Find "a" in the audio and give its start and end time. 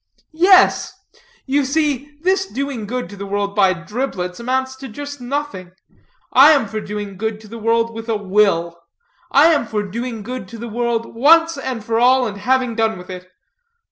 8.09-8.17